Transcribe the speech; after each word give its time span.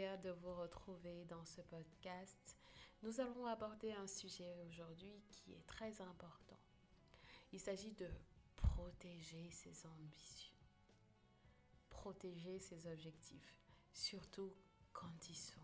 de 0.00 0.30
vous 0.30 0.54
retrouver 0.54 1.26
dans 1.26 1.44
ce 1.44 1.60
podcast. 1.60 2.56
Nous 3.02 3.20
allons 3.20 3.44
aborder 3.46 3.92
un 3.92 4.06
sujet 4.06 4.56
aujourd'hui 4.66 5.22
qui 5.30 5.52
est 5.52 5.66
très 5.66 6.00
important. 6.00 6.58
Il 7.52 7.60
s'agit 7.60 7.92
de 7.92 8.08
protéger 8.56 9.50
ses 9.50 9.86
ambitions, 9.86 10.56
protéger 11.90 12.58
ses 12.58 12.86
objectifs, 12.86 13.54
surtout 13.92 14.54
quand 14.94 15.28
ils 15.28 15.36
sont 15.36 15.60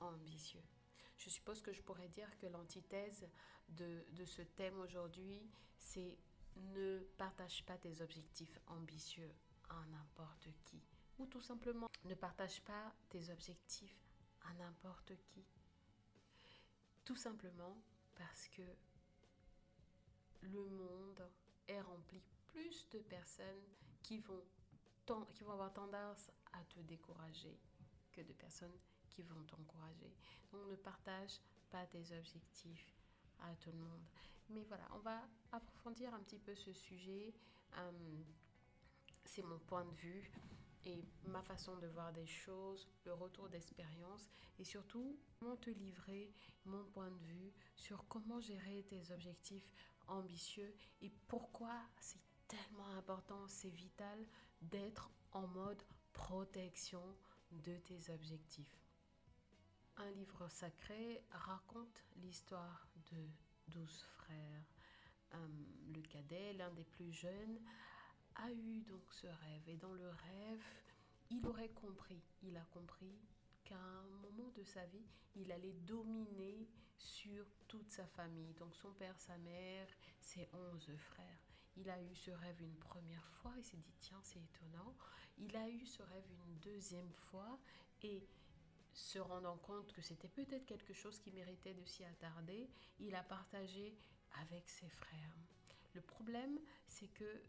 ambitieux. 0.00 0.64
Je 1.18 1.28
suppose 1.28 1.60
que 1.60 1.74
je 1.74 1.82
pourrais 1.82 2.08
dire 2.08 2.34
que 2.38 2.46
l'antithèse 2.46 3.28
de, 3.68 4.06
de 4.12 4.24
ce 4.24 4.40
thème 4.40 4.78
aujourd'hui, 4.80 5.50
c'est 5.78 6.16
ne 6.56 7.00
partage 7.18 7.62
pas 7.66 7.76
tes 7.76 8.00
objectifs 8.00 8.58
ambitieux 8.68 9.34
à 9.68 9.84
n'importe 9.90 10.48
qui. 10.64 10.80
Ou 11.20 11.26
tout 11.26 11.42
simplement, 11.42 11.90
ne 12.06 12.14
partage 12.14 12.62
pas 12.62 12.94
tes 13.10 13.28
objectifs 13.28 14.08
à 14.48 14.54
n'importe 14.54 15.12
qui. 15.26 15.44
Tout 17.04 17.14
simplement 17.14 17.76
parce 18.16 18.48
que 18.48 18.62
le 20.40 20.64
monde 20.64 21.30
est 21.68 21.82
rempli 21.82 22.22
plus 22.46 22.88
de 22.88 23.00
personnes 23.00 23.66
qui 24.02 24.18
vont, 24.20 24.42
avoir 25.50 25.70
tendance 25.74 26.30
à 26.54 26.64
te 26.64 26.80
décourager 26.80 27.58
que 28.12 28.22
de 28.22 28.32
personnes 28.32 28.78
qui 29.10 29.22
vont 29.22 29.42
t'encourager. 29.42 30.16
Donc 30.50 30.70
ne 30.70 30.76
partage 30.76 31.38
pas 31.68 31.84
tes 31.86 32.16
objectifs 32.16 32.94
à 33.40 33.54
tout 33.56 33.72
le 33.72 33.78
monde. 33.78 34.06
Mais 34.48 34.64
voilà, 34.64 34.88
on 34.94 35.00
va 35.00 35.20
approfondir 35.52 36.14
un 36.14 36.20
petit 36.20 36.38
peu 36.38 36.54
ce 36.54 36.72
sujet. 36.72 37.34
Euh, 37.76 38.22
c'est 39.26 39.42
mon 39.42 39.58
point 39.58 39.84
de 39.84 39.94
vue 39.96 40.30
et 40.84 41.04
ma 41.24 41.42
façon 41.42 41.76
de 41.76 41.86
voir 41.88 42.12
des 42.12 42.26
choses, 42.26 42.88
le 43.04 43.12
retour 43.12 43.48
d'expérience 43.48 44.28
et 44.58 44.64
surtout 44.64 45.18
comment 45.38 45.56
te 45.56 45.70
livrer 45.70 46.32
mon 46.64 46.84
point 46.84 47.10
de 47.10 47.24
vue 47.26 47.52
sur 47.76 48.06
comment 48.08 48.40
gérer 48.40 48.84
tes 48.88 49.12
objectifs 49.12 49.72
ambitieux 50.08 50.74
et 51.02 51.10
pourquoi 51.28 51.74
c'est 52.00 52.20
tellement 52.48 52.88
important, 52.96 53.46
c'est 53.46 53.70
vital 53.70 54.26
d'être 54.60 55.10
en 55.32 55.46
mode 55.46 55.82
protection 56.12 57.02
de 57.52 57.76
tes 57.78 58.12
objectifs. 58.12 58.76
Un 59.96 60.10
livre 60.12 60.48
sacré 60.48 61.22
raconte 61.30 62.04
l'histoire 62.16 62.88
de 63.12 63.28
douze 63.68 64.02
frères. 64.16 64.64
Euh, 65.34 65.46
le 65.94 66.02
cadet, 66.02 66.54
l'un 66.54 66.70
des 66.70 66.84
plus 66.84 67.12
jeunes, 67.12 67.60
a 68.36 68.50
eu 68.50 68.80
donc 68.82 69.12
ce 69.12 69.26
rêve. 69.26 69.68
Et 69.68 69.76
dans 69.76 69.92
le 69.92 70.08
rêve, 70.08 70.64
il 71.30 71.46
aurait 71.46 71.70
compris, 71.70 72.22
il 72.42 72.56
a 72.56 72.64
compris 72.72 73.18
qu'à 73.64 73.78
un 73.78 74.02
moment 74.22 74.50
de 74.56 74.64
sa 74.64 74.84
vie, 74.86 75.06
il 75.36 75.52
allait 75.52 75.74
dominer 75.86 76.68
sur 76.96 77.46
toute 77.68 77.90
sa 77.90 78.06
famille. 78.06 78.54
Donc 78.54 78.74
son 78.76 78.92
père, 78.92 79.18
sa 79.18 79.36
mère, 79.38 79.88
ses 80.20 80.48
onze 80.52 80.90
frères. 80.96 81.38
Il 81.76 81.88
a 81.88 82.02
eu 82.02 82.14
ce 82.14 82.30
rêve 82.30 82.60
une 82.60 82.76
première 82.76 83.26
fois, 83.26 83.54
il 83.56 83.64
s'est 83.64 83.76
dit 83.76 83.94
tiens 84.00 84.20
c'est 84.22 84.40
étonnant. 84.40 84.94
Il 85.38 85.56
a 85.56 85.68
eu 85.68 85.86
ce 85.86 86.02
rêve 86.02 86.26
une 86.46 86.58
deuxième 86.58 87.12
fois 87.12 87.58
et 88.02 88.26
se 88.92 89.18
rendant 89.18 89.56
compte 89.58 89.92
que 89.92 90.02
c'était 90.02 90.28
peut-être 90.28 90.66
quelque 90.66 90.92
chose 90.92 91.18
qui 91.20 91.30
méritait 91.30 91.74
de 91.74 91.84
s'y 91.84 92.04
attarder, 92.04 92.68
il 92.98 93.14
a 93.14 93.22
partagé 93.22 93.96
avec 94.42 94.68
ses 94.68 94.88
frères. 94.88 95.36
Le 95.94 96.02
problème, 96.02 96.58
c'est 96.86 97.08
que 97.08 97.42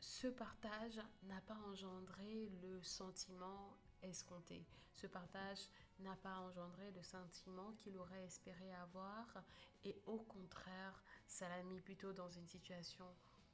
ce 0.00 0.28
partage 0.28 1.00
n'a 1.24 1.40
pas 1.42 1.58
engendré 1.68 2.48
le 2.62 2.82
sentiment 2.82 3.76
escompté. 4.02 4.66
Ce 4.94 5.06
partage 5.06 5.68
n'a 6.00 6.16
pas 6.16 6.38
engendré 6.40 6.90
le 6.92 7.02
sentiment 7.02 7.72
qu'il 7.72 7.96
aurait 7.98 8.24
espéré 8.24 8.72
avoir 8.74 9.42
et 9.84 10.00
au 10.06 10.18
contraire, 10.18 11.02
ça 11.26 11.48
l'a 11.48 11.62
mis 11.64 11.80
plutôt 11.80 12.12
dans 12.12 12.30
une 12.30 12.46
situation 12.46 13.06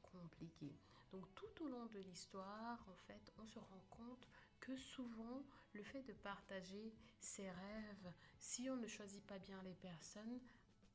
compliquée. 0.02 0.76
Donc 1.10 1.26
tout 1.34 1.64
au 1.64 1.68
long 1.68 1.86
de 1.86 2.00
l'histoire, 2.00 2.84
en 2.88 2.96
fait, 2.96 3.32
on 3.38 3.46
se 3.46 3.58
rend 3.58 3.84
compte 3.90 4.28
que 4.60 4.76
souvent, 4.76 5.44
le 5.72 5.82
fait 5.82 6.02
de 6.02 6.12
partager 6.12 6.94
ses 7.20 7.50
rêves, 7.50 8.12
si 8.38 8.68
on 8.70 8.76
ne 8.76 8.86
choisit 8.86 9.24
pas 9.26 9.38
bien 9.38 9.60
les 9.62 9.74
personnes, 9.74 10.40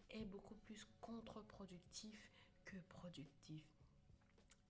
est 0.10 0.26
beaucoup 0.26 0.56
plus 0.56 0.86
contre-productif 1.00 2.32
que 2.66 2.78
productif. 2.90 3.81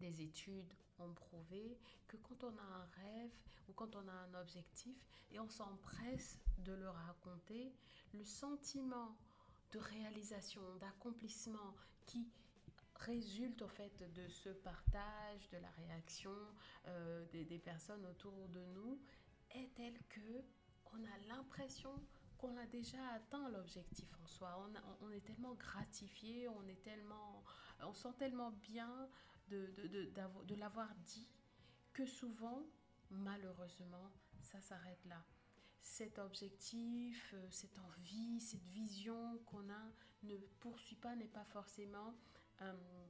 Des 0.01 0.23
études 0.23 0.73
ont 0.97 1.13
prouvé 1.13 1.77
que 2.07 2.17
quand 2.17 2.43
on 2.43 2.57
a 2.57 2.63
un 2.63 2.85
rêve 3.03 3.31
ou 3.69 3.73
quand 3.73 3.95
on 3.95 4.07
a 4.07 4.11
un 4.11 4.41
objectif 4.41 4.97
et 5.29 5.39
on 5.39 5.47
s'empresse 5.47 6.39
de 6.57 6.73
le 6.73 6.89
raconter, 6.89 7.71
le 8.15 8.23
sentiment 8.23 9.15
de 9.71 9.77
réalisation, 9.77 10.61
d'accomplissement 10.79 11.75
qui 12.07 12.27
résulte 12.95 13.61
en 13.61 13.67
fait 13.67 14.11
de 14.13 14.27
ce 14.27 14.49
partage, 14.49 15.47
de 15.51 15.57
la 15.57 15.69
réaction 15.69 16.33
euh, 16.87 17.23
des, 17.31 17.59
personnes 17.59 18.05
autour 18.07 18.49
de 18.49 18.65
nous, 18.73 18.99
est 19.51 19.71
telle 19.75 19.99
que 20.09 20.43
on 20.93 20.97
a 20.97 21.17
l'impression 21.27 21.93
qu'on 22.39 22.57
a 22.57 22.65
déjà 22.65 22.97
atteint 23.13 23.49
l'objectif 23.49 24.09
en 24.23 24.25
soi. 24.25 24.65
On, 24.65 25.05
on, 25.05 25.11
est 25.11 25.23
tellement 25.23 25.53
gratifié, 25.53 26.47
on 26.47 26.67
est 26.67 26.81
tellement, 26.81 27.43
on 27.83 27.93
sent 27.93 28.13
tellement 28.17 28.49
bien 28.63 29.07
de, 29.51 30.55
l'avoir 30.55 30.93
dit 31.05 31.27
que 31.93 32.05
souvent, 32.05 32.65
malheureusement, 33.09 34.11
ça 34.41 34.61
s'arrête 34.61 35.03
là. 35.05 35.23
Cet 35.81 36.19
objectif, 36.19 37.33
euh, 37.33 37.47
cette 37.49 37.77
envie, 37.79 38.39
cette 38.39 38.65
vision 38.67 39.39
qu'on 39.45 39.69
a 39.69 39.91
ne 40.23 40.37
poursuit 40.59 40.95
pas, 40.95 41.15
n'est 41.15 41.27
pas 41.27 41.45
forcément 41.45 42.15
euh, 42.61 43.07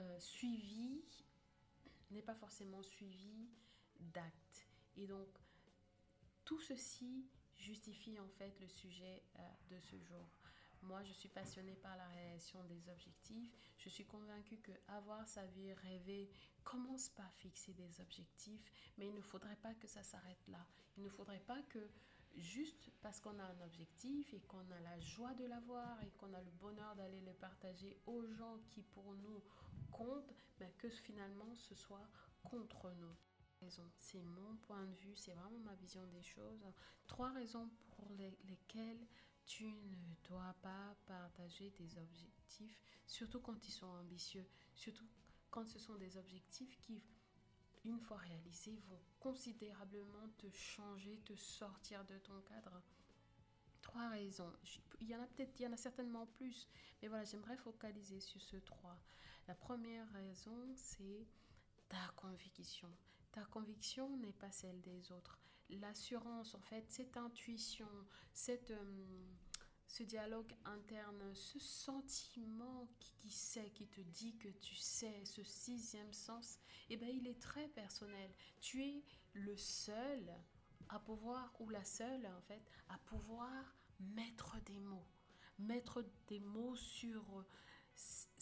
euh, 0.00 0.18
suivi, 0.18 1.04
n'est 2.10 2.22
pas 2.22 2.34
forcément 2.34 2.82
suivi 2.82 3.48
d'actes. 4.00 4.66
Et 4.96 5.06
donc, 5.06 5.28
tout 6.44 6.60
ceci 6.60 7.26
justifie 7.56 8.18
en 8.18 8.28
fait 8.28 8.58
le 8.60 8.68
sujet 8.68 9.22
de 9.68 9.78
ce 9.78 9.96
jour. 9.98 10.39
Moi, 10.82 11.02
je 11.02 11.12
suis 11.12 11.28
passionnée 11.28 11.76
par 11.76 11.96
la 11.96 12.06
réalisation 12.08 12.62
des 12.64 12.88
objectifs. 12.88 13.52
Je 13.78 13.88
suis 13.88 14.06
convaincue 14.06 14.58
que 14.58 14.72
avoir 14.88 15.26
sa 15.28 15.44
vie 15.46 15.72
rêvée 15.72 16.30
commence 16.64 17.08
par 17.10 17.30
fixer 17.34 17.72
des 17.74 18.00
objectifs, 18.00 18.70
mais 18.98 19.08
il 19.08 19.14
ne 19.14 19.22
faudrait 19.22 19.56
pas 19.56 19.74
que 19.74 19.86
ça 19.86 20.02
s'arrête 20.02 20.48
là. 20.48 20.66
Il 20.96 21.02
ne 21.02 21.10
faudrait 21.10 21.40
pas 21.46 21.62
que 21.68 21.90
juste 22.36 22.90
parce 23.02 23.20
qu'on 23.20 23.38
a 23.38 23.44
un 23.44 23.60
objectif 23.66 24.32
et 24.32 24.40
qu'on 24.40 24.70
a 24.70 24.80
la 24.80 24.98
joie 25.00 25.34
de 25.34 25.44
l'avoir 25.44 26.02
et 26.02 26.10
qu'on 26.12 26.32
a 26.32 26.40
le 26.40 26.50
bonheur 26.52 26.94
d'aller 26.96 27.20
le 27.20 27.32
partager 27.34 27.98
aux 28.06 28.24
gens 28.26 28.58
qui 28.68 28.82
pour 28.82 29.14
nous 29.16 29.42
comptent, 29.90 30.32
mais 30.60 30.72
que 30.78 30.88
finalement 30.88 31.54
ce 31.56 31.74
soit 31.74 32.08
contre 32.42 32.90
nous. 32.92 33.14
C'est 33.98 34.22
mon 34.22 34.56
point 34.56 34.86
de 34.86 34.94
vue, 34.94 35.14
c'est 35.16 35.34
vraiment 35.34 35.58
ma 35.58 35.74
vision 35.74 36.06
des 36.06 36.22
choses. 36.22 36.64
Trois 37.06 37.30
raisons 37.32 37.68
pour 37.90 38.08
lesquelles 38.12 39.06
tu 39.50 39.64
ne 39.64 40.28
dois 40.28 40.54
pas 40.62 40.94
partager 41.06 41.72
tes 41.72 41.98
objectifs, 41.98 42.80
surtout 43.04 43.40
quand 43.40 43.66
ils 43.66 43.72
sont 43.72 43.88
ambitieux, 43.88 44.46
surtout 44.74 45.08
quand 45.50 45.66
ce 45.66 45.80
sont 45.80 45.96
des 45.96 46.16
objectifs 46.16 46.78
qui 46.78 47.02
une 47.84 47.98
fois 47.98 48.18
réalisés, 48.18 48.78
vont 48.88 49.00
considérablement 49.18 50.28
te 50.38 50.48
changer, 50.50 51.18
te 51.24 51.34
sortir 51.34 52.04
de 52.04 52.18
ton 52.18 52.40
cadre. 52.42 52.82
trois 53.80 54.10
raisons. 54.10 54.52
Il 55.00 55.08
y 55.08 55.16
en 55.16 55.22
a 55.22 55.26
peut-être, 55.26 55.58
il 55.58 55.62
y 55.62 55.66
en 55.66 55.72
a 55.72 55.76
certainement 55.76 56.26
plus, 56.26 56.68
mais 57.00 57.08
voilà, 57.08 57.24
j'aimerais 57.24 57.56
focaliser 57.56 58.20
sur 58.20 58.40
ce 58.40 58.56
trois. 58.58 58.98
La 59.48 59.54
première 59.54 60.08
raison, 60.12 60.72
c'est 60.76 61.26
ta 61.88 62.12
conviction. 62.14 62.94
Ta 63.32 63.44
conviction 63.46 64.16
n'est 64.18 64.34
pas 64.34 64.52
celle 64.52 64.80
des 64.82 65.10
autres. 65.10 65.39
L'assurance, 65.78 66.54
en 66.54 66.60
fait, 66.60 66.84
cette 66.88 67.16
intuition, 67.16 67.88
cette, 68.32 68.70
euh, 68.70 69.26
ce 69.86 70.02
dialogue 70.02 70.52
interne, 70.64 71.34
ce 71.34 71.58
sentiment 71.58 72.88
qui, 72.98 73.30
sait, 73.30 73.70
qui 73.70 73.86
te 73.86 74.00
dit 74.00 74.36
que 74.36 74.48
tu 74.48 74.74
sais, 74.74 75.24
ce 75.24 75.42
sixième 75.42 76.12
sens, 76.12 76.58
eh 76.88 76.96
ben, 76.96 77.08
il 77.08 77.26
est 77.26 77.40
très 77.40 77.68
personnel. 77.68 78.30
Tu 78.60 78.82
es 78.84 79.04
le 79.32 79.56
seul 79.56 80.32
à 80.88 80.98
pouvoir, 80.98 81.54
ou 81.60 81.68
la 81.70 81.84
seule 81.84 82.26
en 82.26 82.40
fait, 82.42 82.62
à 82.88 82.98
pouvoir 82.98 83.76
mettre 84.00 84.60
des 84.62 84.80
mots, 84.80 85.06
mettre 85.58 86.04
des 86.28 86.40
mots 86.40 86.76
sur 86.76 87.44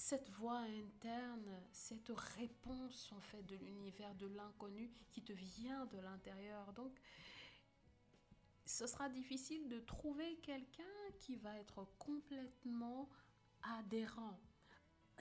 cette 0.09 0.31
voix 0.31 0.61
interne, 0.61 1.61
cette 1.71 2.09
réponse 2.09 3.13
en 3.13 3.21
fait 3.21 3.43
de 3.43 3.57
l'univers, 3.57 4.15
de 4.15 4.27
l'inconnu 4.29 4.91
qui 5.11 5.21
te 5.21 5.35
vient 5.35 5.85
de 5.85 5.99
l'intérieur. 5.99 6.73
Donc, 6.73 6.99
ce 8.65 8.87
sera 8.87 9.11
difficile 9.11 9.69
de 9.69 9.81
trouver 9.81 10.37
quelqu'un 10.37 10.83
qui 11.19 11.37
va 11.37 11.55
être 11.59 11.87
complètement 11.99 13.11
adhérent, 13.79 14.41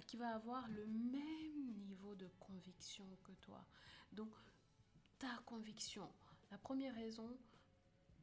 qui 0.05 0.15
va 0.15 0.33
avoir 0.33 0.65
le 0.69 0.87
même 0.87 1.75
niveau 1.75 2.15
de 2.15 2.29
conviction 2.39 3.09
que 3.25 3.33
toi. 3.41 3.65
Donc, 4.13 4.33
ta 5.19 5.35
conviction, 5.45 6.09
la 6.49 6.57
première 6.59 6.95
raison, 6.95 7.37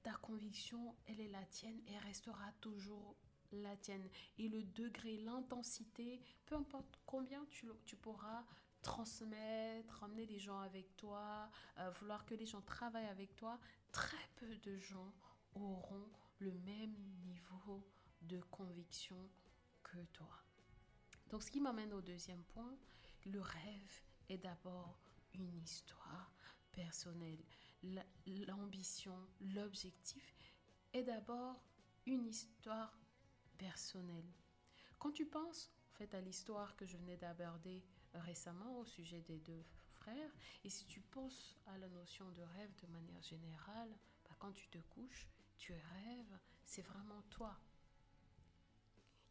ta 0.03 0.15
conviction, 0.15 0.97
elle 1.05 1.21
est 1.21 1.29
la 1.29 1.45
tienne 1.45 1.83
et 1.89 1.99
restera 1.99 2.53
toujours 2.63 3.17
la 3.62 3.77
tienne. 3.77 4.09
Et 4.39 4.49
le 4.49 4.62
degré, 4.62 5.17
l'intensité, 5.19 6.21
peu 6.47 6.56
importe 6.56 6.99
combien 7.06 7.45
tu, 7.47 7.69
tu 7.87 7.97
pourras 7.97 8.45
transmettre, 8.83 10.03
emmener 10.03 10.27
les 10.27 10.39
gens 10.39 10.61
avec 10.61 10.95
toi, 10.97 11.51
euh, 11.79 11.91
vouloir 11.99 12.25
que 12.27 12.35
les 12.35 12.47
gens 12.47 12.61
travaillent 12.61 13.06
avec 13.06 13.35
toi, 13.35 13.59
très 13.91 14.29
peu 14.37 14.56
de 14.59 14.79
gens 14.79 15.12
auront 15.55 16.11
le 16.39 16.53
même 16.53 16.95
niveau 17.25 17.83
de 18.23 18.41
conviction 18.51 19.17
que 19.83 19.99
toi. 20.12 20.45
Donc 21.31 21.43
ce 21.43 21.51
qui 21.51 21.61
m'amène 21.61 21.93
au 21.95 22.03
deuxième 22.03 22.45
point, 22.45 22.77
le 23.25 23.41
rêve 23.41 24.03
est 24.29 24.39
d'abord 24.39 25.01
une 25.33 25.56
histoire 25.56 26.33
personnelle. 26.73 27.43
L'ambition, 28.47 29.17
l'objectif 29.41 30.35
est 30.93 31.05
d'abord 31.05 31.62
une 32.06 32.27
histoire 32.27 32.97
personnelle. 33.59 34.33
Quand 34.99 35.12
tu 35.12 35.27
penses 35.27 35.71
en 35.93 35.99
fait 35.99 36.15
à 36.15 36.21
l'histoire 36.21 36.77
que 36.77 36.87
je 36.87 36.97
venais 36.97 37.17
d'aborder 37.17 37.85
récemment 38.15 38.79
au 38.79 38.85
sujet 38.85 39.21
des 39.23 39.39
deux 39.39 39.65
frères, 39.93 40.31
et 40.65 40.71
si 40.71 40.87
tu 40.87 41.01
penses 41.01 41.56
à 41.67 41.79
la 41.79 41.89
notion 41.89 42.31
de 42.33 42.43
rêve 42.43 42.75
de 42.83 42.87
manière 42.89 43.23
générale, 43.23 43.91
bah, 44.25 44.37
quand 44.39 44.53
tu 44.53 44.69
te 44.69 44.79
couches, 44.79 45.29
tu 45.59 45.73
rêves, 45.73 46.39
c'est 46.65 46.83
vraiment 46.83 47.23
toi. 47.31 47.59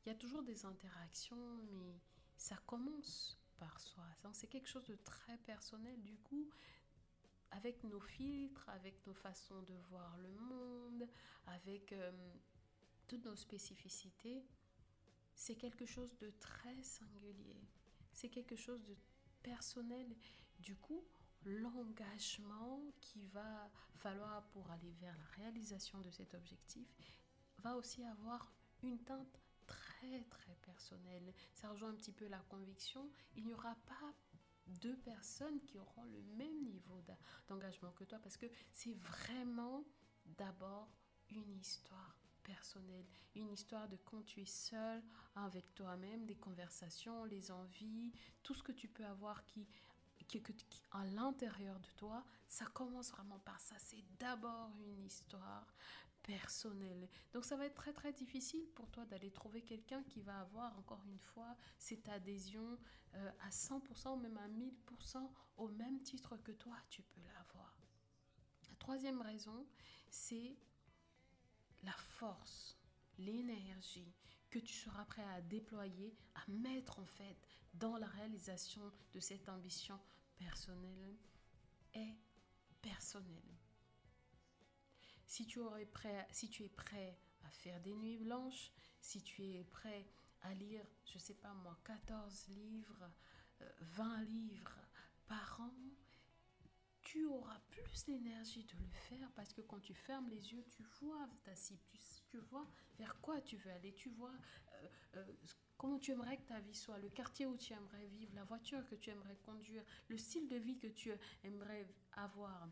Il 0.06 0.10
y 0.10 0.12
a 0.12 0.16
toujours 0.16 0.44
des 0.44 0.66
interactions, 0.66 1.58
mais 1.66 2.00
ça 2.38 2.58
commence 2.66 3.40
par 3.58 3.80
soi. 3.80 4.04
C'est 4.34 4.48
quelque 4.48 4.68
chose 4.68 4.86
de 4.86 4.96
très 4.96 5.38
personnel. 5.38 6.02
Du 6.04 6.18
coup, 6.18 6.50
avec 7.52 7.84
nos 7.84 8.00
filtres, 8.00 8.68
avec 8.70 9.06
nos 9.06 9.14
façons 9.14 9.62
de 9.62 9.76
voir 9.90 10.18
le 10.18 10.34
monde, 10.34 11.08
avec 11.48 11.94
euh, 11.94 12.12
toutes 13.08 13.26
nos 13.26 13.36
spécificités, 13.36 14.46
c'est 15.36 15.56
quelque 15.56 15.86
chose 15.86 16.16
de 16.18 16.32
très 16.40 16.82
singulier. 16.82 17.62
C'est 18.12 18.30
quelque 18.30 18.56
chose 18.56 18.84
de 18.84 18.96
personnel. 19.42 20.16
Du 20.60 20.76
coup, 20.76 21.04
l'engagement 21.46 22.82
qui 23.02 23.26
va 23.28 23.70
falloir 23.96 24.44
pour 24.50 24.70
aller 24.72 24.92
vers 25.02 25.18
la 25.18 25.44
réalisation 25.44 26.00
de 26.02 26.12
cet 26.12 26.34
objectif 26.34 26.88
va 27.60 27.76
aussi 27.76 28.04
avoir 28.06 28.52
une 28.82 29.00
teinte 29.04 29.40
très 29.66 30.24
très 30.24 30.56
personnelle. 30.62 31.34
Ça 31.54 31.70
rejoint 31.70 31.90
un 31.90 31.96
petit 31.96 32.12
peu 32.12 32.28
la 32.28 32.40
conviction. 32.50 33.10
Il 33.36 33.46
n'y 33.46 33.54
aura 33.54 33.76
pas 33.88 34.14
deux 34.68 34.98
personnes 34.98 35.60
qui 35.62 35.78
auront 35.78 36.06
le 36.06 36.22
même 36.38 36.64
niveau 36.64 37.02
d'engagement 37.48 37.92
que 37.92 38.04
toi 38.06 38.20
parce 38.20 38.38
que 38.38 38.46
c'est 38.72 38.94
vraiment 38.94 39.84
d'abord 40.26 40.90
une 41.30 41.58
histoire 41.58 42.23
personnelle, 42.44 43.06
une 43.36 43.50
histoire 43.50 43.88
de 43.88 43.98
quand 44.06 44.24
tu 44.24 44.42
es 44.42 44.46
seul 44.46 45.02
avec 45.36 45.74
toi-même, 45.74 46.26
des 46.26 46.36
conversations, 46.36 47.26
les 47.26 47.52
envies, 47.52 48.12
tout 48.44 48.54
ce 48.54 48.64
que 48.64 48.72
tu 48.72 48.88
peux 48.88 49.06
avoir 49.06 49.44
qui, 49.46 49.68
qui, 50.28 50.42
qui 50.42 50.82
à 50.92 51.06
l'intérieur 51.06 51.80
de 51.80 51.90
toi, 51.98 52.24
ça 52.48 52.66
commence 52.66 53.12
vraiment 53.12 53.40
par 53.40 53.60
ça. 53.60 53.76
C'est 53.80 54.04
d'abord 54.20 54.72
une 54.86 55.06
histoire 55.06 55.74
personnelle. 56.24 57.10
Donc 57.34 57.46
ça 57.46 57.56
va 57.56 57.66
être 57.66 57.76
très 57.76 57.94
très 57.94 58.14
difficile 58.14 58.66
pour 58.76 58.90
toi 58.90 59.06
d'aller 59.06 59.32
trouver 59.32 59.62
quelqu'un 59.62 60.04
qui 60.04 60.22
va 60.22 60.40
avoir 60.40 60.78
encore 60.80 61.04
une 61.06 61.20
fois 61.20 61.56
cette 61.78 62.08
adhésion 62.10 62.78
euh, 63.16 63.32
à 63.42 63.50
100% 63.50 64.14
ou 64.14 64.16
même 64.16 64.38
à 64.38 64.48
1000% 64.48 65.30
au 65.58 65.68
même 65.70 66.02
titre 66.02 66.38
que 66.38 66.52
toi, 66.52 66.76
tu 66.90 67.04
peux 67.04 67.22
l'avoir. 67.22 67.78
La 68.70 68.76
troisième 68.78 69.22
raison, 69.22 69.68
c'est 70.10 70.58
la 71.84 71.94
force, 71.94 72.78
l'énergie 73.18 74.14
que 74.50 74.60
tu 74.60 74.74
seras 74.74 75.06
prêt 75.06 75.24
à 75.24 75.42
déployer, 75.42 76.16
à 76.36 76.52
mettre 76.52 77.00
en 77.00 77.06
fait 77.06 77.38
dans 77.74 77.98
la 77.98 78.08
réalisation 78.08 78.92
de 79.14 79.20
cette 79.20 79.50
ambition 79.50 80.00
personnelle 80.38 81.18
est 81.94 82.18
personnelle. 82.82 83.58
Si 85.26 85.48
tu, 85.48 85.60
si 86.30 86.50
tu 86.50 86.64
es 86.64 86.70
prêt 86.70 87.18
à 87.44 87.50
faire 87.50 87.82
des 87.82 87.96
nuits 87.96 88.18
blanches, 88.18 88.72
si 89.02 89.22
tu 89.24 89.44
es 89.44 89.64
prêt 89.64 90.08
à 90.42 90.54
lire, 90.54 90.86
je 91.06 91.18
sais 91.18 91.34
pas 91.34 91.54
moi, 91.54 91.78
14 91.84 92.48
livres, 92.50 93.10
20 93.80 94.22
euh, 94.22 94.26
livres 94.26 94.80
par 95.28 95.62
an, 95.62 95.74
tu 97.14 97.26
auras 97.26 97.60
plus 97.70 98.06
d'énergie 98.06 98.64
de 98.64 98.76
le 98.76 98.90
faire 98.90 99.32
parce 99.36 99.54
que 99.54 99.62
quand 99.62 99.80
tu 99.80 99.94
fermes 99.94 100.28
les 100.30 100.52
yeux, 100.52 100.66
tu 100.72 100.82
vois 101.00 101.30
ta 101.44 101.56
cible, 101.56 101.80
tu, 102.28 102.40
vois 102.50 102.68
vers 102.98 103.22
quoi 103.22 103.40
tu 103.40 103.56
veux 103.58 103.70
aller, 103.70 103.94
tu 103.94 104.10
vois 104.10 104.34
euh, 104.74 104.88
euh, 105.18 105.34
comment 105.78 106.00
tu 106.00 106.10
aimerais 106.10 106.38
que 106.38 106.48
ta 106.48 106.60
vie 106.60 106.74
soit, 106.74 106.98
le 106.98 107.10
quartier 107.10 107.46
où 107.46 107.56
tu 107.56 107.72
aimerais 107.72 108.08
vivre, 108.08 108.34
la 108.34 108.44
voiture 108.46 108.84
que 108.88 108.96
tu 108.96 109.12
aimerais 109.12 109.38
conduire, 109.46 109.84
le 110.08 110.18
style 110.18 110.48
de 110.48 110.56
vie 110.56 110.80
que 110.80 110.88
tu 110.88 111.12
aimerais 111.44 111.88
avoir. 112.14 112.68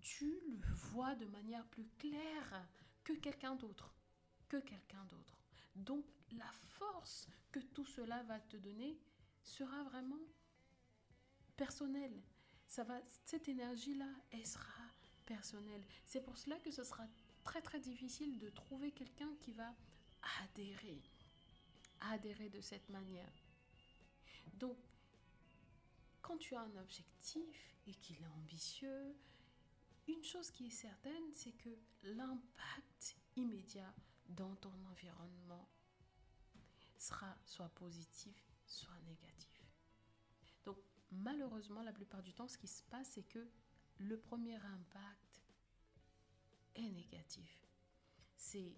Tu 0.00 0.40
le 0.48 0.74
vois 0.74 1.14
de 1.14 1.26
manière 1.26 1.64
plus 1.68 1.86
claire 1.98 2.68
que 3.04 3.12
quelqu'un 3.12 3.54
d'autre, 3.54 3.94
que 4.48 4.56
quelqu'un 4.56 5.04
d'autre. 5.04 5.38
Donc 5.76 6.04
la 6.32 6.50
force 6.50 7.28
que 7.52 7.60
tout 7.60 7.86
cela 7.86 8.24
va 8.24 8.40
te 8.40 8.56
donner 8.56 8.98
sera 9.44 9.84
vraiment 9.84 10.18
personnelle 11.56 12.20
ça 12.68 12.84
va, 12.84 13.00
cette 13.24 13.48
énergie-là, 13.48 14.10
elle 14.30 14.46
sera 14.46 14.84
personnelle. 15.24 15.84
C'est 16.04 16.20
pour 16.20 16.36
cela 16.36 16.58
que 16.60 16.70
ce 16.70 16.84
sera 16.84 17.06
très 17.42 17.62
très 17.62 17.80
difficile 17.80 18.38
de 18.38 18.50
trouver 18.50 18.92
quelqu'un 18.92 19.34
qui 19.40 19.52
va 19.52 19.74
adhérer, 20.42 21.02
adhérer 22.00 22.50
de 22.50 22.60
cette 22.60 22.88
manière. 22.90 23.32
Donc, 24.54 24.76
quand 26.20 26.36
tu 26.36 26.54
as 26.54 26.60
un 26.60 26.76
objectif 26.76 27.74
et 27.86 27.94
qu'il 27.94 28.20
est 28.20 28.26
ambitieux, 28.26 29.16
une 30.06 30.22
chose 30.22 30.50
qui 30.50 30.66
est 30.66 30.70
certaine, 30.70 31.32
c'est 31.34 31.52
que 31.52 31.70
l'impact 32.02 33.16
immédiat 33.36 33.94
dans 34.28 34.54
ton 34.56 34.72
environnement 34.90 35.68
sera 36.98 37.34
soit 37.46 37.70
positif, 37.70 38.36
soit 38.66 39.00
négatif 39.06 39.57
malheureusement, 41.10 41.82
la 41.82 41.92
plupart 41.92 42.22
du 42.22 42.32
temps, 42.32 42.48
ce 42.48 42.58
qui 42.58 42.68
se 42.68 42.82
passe, 42.84 43.08
c'est 43.14 43.22
que 43.22 43.48
le 43.98 44.18
premier 44.18 44.56
impact 44.56 45.42
est 46.74 46.90
négatif. 46.90 47.66
C'est 48.36 48.76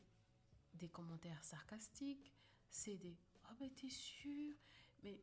des 0.75 0.89
commentaires 0.89 1.43
sarcastiques, 1.45 2.33
c'est 2.71 2.97
des 2.97 3.17
Oh, 3.51 3.55
mais 3.61 3.71
t'es 3.71 3.91
sûr? 3.91 4.55
Mais 5.03 5.21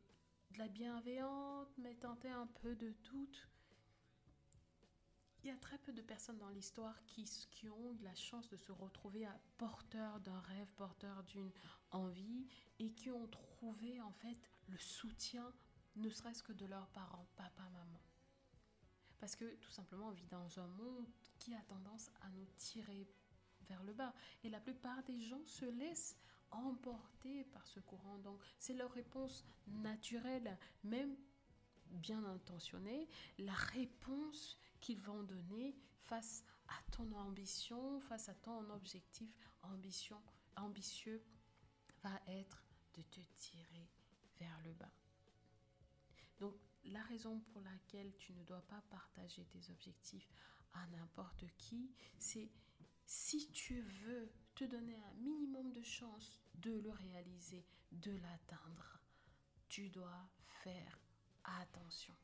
de 0.50 0.58
la 0.58 0.68
bienveillante, 0.68 1.68
mais 1.78 1.94
tenter 1.94 2.30
un 2.30 2.46
peu 2.46 2.74
de 2.76 2.94
doute. 3.04 3.48
Il 5.42 5.46
y 5.46 5.50
a 5.50 5.56
très 5.56 5.78
peu 5.78 5.92
de 5.92 6.02
personnes 6.02 6.38
dans 6.38 6.48
l'histoire 6.48 7.02
qui, 7.06 7.24
qui 7.50 7.68
ont 7.68 7.92
eu 7.92 7.98
la 8.02 8.14
chance 8.14 8.48
de 8.48 8.56
se 8.56 8.72
retrouver 8.72 9.24
à 9.24 9.40
porteur 9.56 10.20
d'un 10.20 10.40
rêve, 10.40 10.70
porteur 10.76 11.22
d'une 11.24 11.52
envie 11.90 12.46
et 12.78 12.90
qui 12.90 13.10
ont 13.10 13.28
trouvé 13.28 14.00
en 14.00 14.12
fait 14.12 14.36
le 14.66 14.76
soutien 14.78 15.52
ne 15.98 16.10
serait-ce 16.10 16.42
que 16.42 16.52
de 16.52 16.66
leurs 16.66 16.88
parents, 16.88 17.26
papa, 17.36 17.68
maman. 17.70 18.00
Parce 19.18 19.34
que 19.34 19.56
tout 19.56 19.70
simplement, 19.70 20.08
on 20.08 20.12
vit 20.12 20.26
dans 20.26 20.58
un 20.60 20.66
monde 20.68 21.06
qui 21.38 21.54
a 21.54 21.62
tendance 21.62 22.10
à 22.22 22.28
nous 22.30 22.46
tirer 22.56 23.08
vers 23.68 23.82
le 23.82 23.92
bas. 23.92 24.14
Et 24.44 24.48
la 24.48 24.60
plupart 24.60 25.02
des 25.04 25.20
gens 25.20 25.44
se 25.44 25.64
laissent 25.64 26.16
emporter 26.50 27.44
par 27.44 27.66
ce 27.66 27.80
courant. 27.80 28.18
Donc, 28.18 28.40
c'est 28.58 28.74
leur 28.74 28.90
réponse 28.92 29.44
naturelle, 29.66 30.56
même 30.84 31.16
bien 31.90 32.24
intentionnée, 32.24 33.08
la 33.38 33.54
réponse 33.54 34.58
qu'ils 34.80 35.00
vont 35.00 35.22
donner 35.22 35.74
face 36.02 36.44
à 36.68 36.90
ton 36.92 37.10
ambition, 37.12 38.00
face 38.00 38.28
à 38.28 38.34
ton 38.34 38.68
objectif 38.70 39.30
ambition, 39.62 40.22
ambitieux, 40.56 41.22
va 42.02 42.20
être 42.26 42.64
de 42.94 43.02
te 43.02 43.20
tirer 43.36 43.88
vers 44.38 44.60
le 44.64 44.72
bas. 44.74 44.92
Donc, 46.38 46.54
la 46.84 47.02
raison 47.02 47.40
pour 47.52 47.60
laquelle 47.60 48.14
tu 48.18 48.32
ne 48.32 48.42
dois 48.44 48.62
pas 48.62 48.82
partager 48.90 49.44
tes 49.46 49.70
objectifs 49.70 50.32
à 50.74 50.86
n'importe 50.88 51.44
qui, 51.56 51.90
c'est 52.18 52.50
si 53.04 53.50
tu 53.50 53.80
veux 53.80 54.30
te 54.54 54.64
donner 54.64 54.98
un 54.98 55.14
minimum 55.14 55.72
de 55.72 55.82
chance 55.82 56.38
de 56.54 56.78
le 56.78 56.90
réaliser, 56.90 57.64
de 57.92 58.12
l'atteindre, 58.12 59.00
tu 59.68 59.88
dois 59.88 60.28
faire 60.62 61.00
attention, 61.44 62.14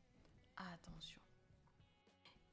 attention. 0.57 1.21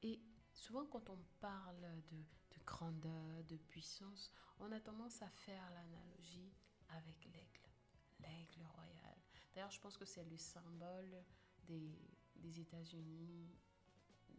Et 0.03 0.21
souvent 0.53 0.87
quand 0.87 1.11
on 1.11 1.19
parle 1.41 2.03
de, 2.11 2.17
de 2.17 2.65
grandeur, 2.65 3.45
de 3.45 3.57
puissance, 3.57 4.31
on 4.59 4.73
a 4.73 4.81
tendance 4.81 5.23
à 5.23 5.29
faire 5.29 5.71
l'analogie 5.71 6.53
avec 6.91 7.25
l'aigle, 7.27 7.69
l'aigle 8.21 8.65
royal. 8.75 9.19
D'ailleurs, 9.55 9.71
je 9.71 9.81
pense 9.81 9.97
que 9.99 10.05
c'est 10.05 10.25
le 10.25 10.37
symbole 10.37 11.25
des, 11.69 12.61
États-Unis. 12.61 13.51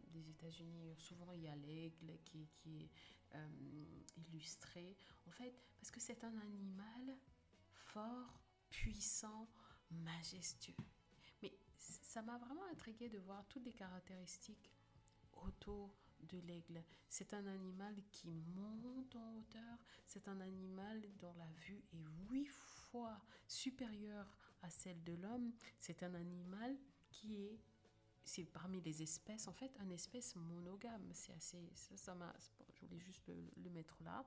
Des 0.08 0.30
États-Unis, 0.30 0.94
souvent 0.96 1.32
il 1.32 1.42
y 1.42 1.48
a 1.48 1.56
l'aigle 1.56 2.18
qui, 2.24 2.46
qui 2.54 2.82
est 2.82 2.90
euh, 3.34 3.48
illustré. 4.16 4.96
En 5.26 5.30
fait, 5.32 5.54
parce 5.80 5.90
que 5.90 6.00
c'est 6.00 6.22
un 6.22 6.36
animal 6.38 7.18
fort, 7.68 8.40
puissant, 8.70 9.48
majestueux. 9.90 10.76
Mais 11.42 11.52
ça 11.76 12.22
m'a 12.22 12.38
vraiment 12.38 12.64
intrigué 12.70 13.08
de 13.08 13.18
voir 13.18 13.44
toutes 13.48 13.64
les 13.64 13.72
caractéristiques 13.72 14.70
autour 15.32 15.96
de 16.20 16.38
l'aigle. 16.38 16.82
C'est 17.08 17.34
un 17.34 17.46
animal 17.46 17.94
qui 18.10 18.32
monte 18.54 19.14
en 19.16 19.36
hauteur, 19.36 19.78
c'est 20.06 20.28
un 20.28 20.40
animal 20.40 21.02
dont 21.18 21.34
la 21.34 21.50
vue 21.66 21.84
est 21.92 22.04
huit 22.30 22.46
fois 22.46 23.20
supérieure 23.46 24.36
à 24.62 24.70
celle 24.70 25.02
de 25.04 25.14
l'homme, 25.14 25.52
c'est 25.78 26.02
un 26.02 26.14
animal 26.14 26.76
qui 27.14 27.44
est 27.46 27.60
c'est 28.24 28.44
parmi 28.44 28.80
les 28.80 29.02
espèces, 29.02 29.48
en 29.48 29.52
fait, 29.52 29.70
une 29.80 29.92
espèce 29.92 30.34
monogame. 30.34 31.10
C'est 31.12 31.34
assez, 31.34 31.58
ça, 31.74 32.14
m'a, 32.14 32.34
je 32.72 32.80
voulais 32.80 32.98
juste 32.98 33.28
le, 33.28 33.70
mettre 33.70 34.02
là. 34.02 34.24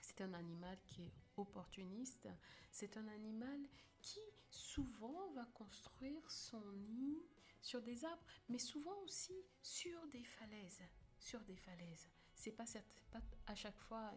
C'est 0.00 0.20
un 0.20 0.34
animal 0.34 0.76
qui 0.88 1.02
est 1.04 1.12
opportuniste. 1.36 2.28
C'est 2.72 2.96
un 2.96 3.06
animal 3.06 3.60
qui 4.00 4.20
souvent 4.50 5.30
va 5.34 5.44
construire 5.54 6.28
son 6.28 6.60
nid 6.72 7.22
sur 7.60 7.80
des 7.80 8.04
arbres, 8.04 8.24
mais 8.48 8.58
souvent 8.58 8.98
aussi 9.04 9.36
sur 9.62 10.04
des 10.08 10.24
falaises. 10.24 10.82
Sur 11.20 11.40
des 11.44 11.56
falaises. 11.56 12.08
C'est 12.34 12.50
pas, 12.50 12.64
pas 13.12 13.20
à 13.46 13.54
chaque 13.54 13.78
fois 13.78 14.12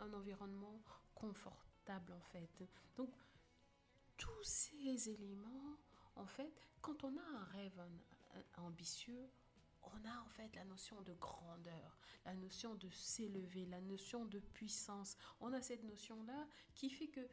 un 0.00 0.12
environnement 0.14 0.82
confortable 1.14 2.14
en 2.14 2.20
fait. 2.22 2.64
Donc 2.96 3.14
tous 4.16 4.42
ces 4.42 5.10
éléments 5.10 5.76
en 6.16 6.26
fait, 6.26 6.52
quand 6.80 7.04
on 7.04 7.16
a 7.16 7.38
un 7.38 7.44
rêve 7.44 7.80
ambitieux, 8.58 9.28
on 9.82 10.08
a 10.08 10.20
en 10.20 10.28
fait 10.28 10.54
la 10.54 10.64
notion 10.64 11.00
de 11.02 11.12
grandeur, 11.14 11.98
la 12.24 12.34
notion 12.34 12.74
de 12.76 12.88
s'élever, 12.90 13.66
la 13.66 13.80
notion 13.80 14.24
de 14.26 14.38
puissance. 14.38 15.16
On 15.40 15.52
a 15.52 15.60
cette 15.60 15.84
notion-là 15.84 16.46
qui 16.74 16.90
fait 16.90 17.08
que 17.08 17.26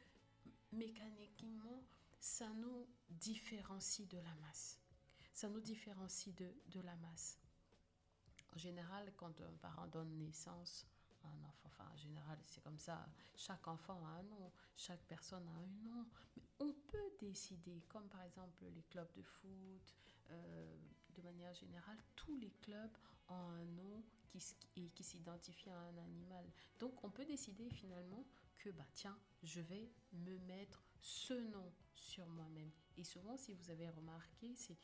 mécaniquement, 0.71 1.83
ça 2.19 2.49
nous 2.49 2.87
différencie 3.09 4.07
de 4.07 4.17
la 4.17 4.35
masse. 4.35 4.79
Ça 5.33 5.47
nous 5.49 5.61
différencie 5.61 6.35
de, 6.35 6.53
de 6.67 6.81
la 6.81 6.95
masse. 6.97 7.39
En 8.55 8.57
général, 8.57 9.13
quand 9.15 9.41
un 9.41 9.53
parent 9.61 9.87
donne 9.87 10.17
naissance 10.17 10.85
un 11.25 11.43
enfant. 11.43 11.67
Enfin, 11.67 11.89
en 11.91 11.97
général, 11.97 12.37
c'est 12.45 12.61
comme 12.61 12.77
ça. 12.77 13.07
Chaque 13.35 13.67
enfant 13.67 14.05
a 14.05 14.19
un 14.19 14.23
nom, 14.23 14.51
chaque 14.75 15.01
personne 15.07 15.47
a 15.47 15.51
un 15.51 15.67
nom. 15.89 16.05
Mais 16.35 16.43
on 16.59 16.73
peut 16.87 17.11
décider, 17.19 17.83
comme 17.87 18.07
par 18.09 18.23
exemple 18.23 18.63
les 18.73 18.83
clubs 18.83 19.11
de 19.13 19.21
foot, 19.21 19.95
euh, 20.31 20.77
de 21.15 21.21
manière 21.21 21.53
générale, 21.53 21.97
tous 22.15 22.35
les 22.35 22.51
clubs 22.61 22.97
ont 23.29 23.49
un 23.49 23.65
nom 23.65 24.03
qui, 24.27 24.89
qui 24.91 25.03
s'identifie 25.03 25.69
à 25.69 25.79
un 25.79 25.97
animal. 25.97 26.45
Donc, 26.79 27.03
on 27.03 27.09
peut 27.09 27.25
décider 27.25 27.69
finalement 27.69 28.25
que, 28.57 28.69
bah, 28.69 28.85
tiens, 28.93 29.17
je 29.43 29.61
vais 29.61 29.89
me 30.13 30.37
mettre 30.39 30.83
ce 31.01 31.33
nom 31.33 31.71
sur 31.95 32.27
moi-même. 32.27 32.71
Et 32.97 33.03
souvent, 33.03 33.37
si 33.37 33.53
vous 33.53 33.69
avez 33.69 33.89
remarqué, 33.89 34.55
c'est 34.55 34.77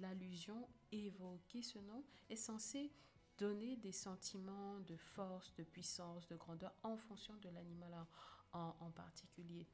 l'allusion 0.00 0.68
évoquer 0.90 1.62
ce 1.62 1.78
nom 1.78 2.04
est 2.28 2.36
censé 2.36 2.92
donner 3.38 3.76
des 3.76 3.92
sentiments 3.92 4.80
de 4.80 4.96
force, 4.96 5.54
de 5.54 5.62
puissance, 5.62 6.26
de 6.26 6.36
grandeur 6.36 6.74
en 6.82 6.96
fonction 6.96 7.34
de 7.36 7.48
l'animal 7.48 7.92
en, 8.52 8.90
particulier. 8.90 9.66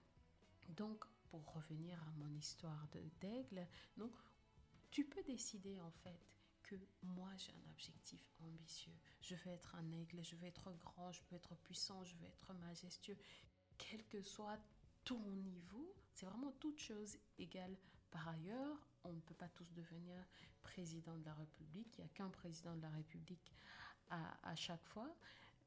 Donc, 0.69 1.05
pour 1.31 1.55
revenir 1.55 2.01
à 2.03 2.11
mon 2.19 2.33
histoire 2.35 2.87
d'aigle, 3.21 3.67
donc 3.97 4.13
tu 4.91 5.05
peux 5.05 5.23
décider 5.23 5.81
en 5.81 5.91
fait 5.91 6.21
que 6.63 6.77
moi 7.03 7.31
j'ai 7.37 7.53
un 7.53 7.71
objectif 7.71 8.31
ambitieux. 8.41 8.95
Je 9.21 9.35
veux 9.35 9.51
être 9.51 9.75
un 9.75 9.91
aigle, 9.93 10.23
je 10.23 10.37
veux 10.37 10.47
être 10.47 10.73
grand, 10.73 11.13
je 11.13 11.21
veux 11.31 11.37
être 11.37 11.55
puissant, 11.57 12.05
je 12.05 12.15
veux 12.17 12.27
être 12.27 12.53
majestueux. 12.55 13.17
Quel 13.79 14.05
que 14.07 14.23
soit 14.23 14.59
ton 15.05 15.21
niveau, 15.21 15.95
c'est 16.13 16.27
vraiment 16.27 16.53
toute 16.53 16.79
chose 16.79 17.17
égale 17.39 17.77
par 18.15 18.29
ailleurs, 18.29 18.79
on 19.03 19.13
ne 19.13 19.21
peut 19.21 19.35
pas 19.35 19.49
tous 19.49 19.73
devenir 19.73 20.25
président 20.65 21.17
de 21.19 21.25
la 21.25 21.35
République. 21.35 21.97
Il 21.97 22.01
n'y 22.01 22.07
a 22.07 22.13
qu'un 22.15 22.31
président 22.31 22.75
de 22.75 22.83
la 22.83 22.91
République 22.91 23.53
à, 24.11 24.55
chaque 24.57 24.85
fois. 24.85 25.15